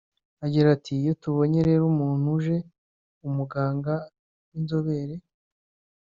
Agira 0.45 0.67
ati 0.75 0.91
“iyo 1.01 1.13
tubonye 1.21 1.59
rero 1.69 1.83
umuntu 1.93 2.25
uje 2.37 2.57
(umuganga 3.27 3.93
w’inzobere) 4.49 5.15